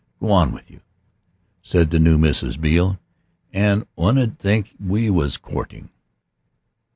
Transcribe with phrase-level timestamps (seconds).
[0.19, 0.81] "Go on with you,"
[1.61, 2.59] said the new Mrs.
[2.59, 2.97] Beale;
[3.53, 5.91] "any one 'ud think we was courting."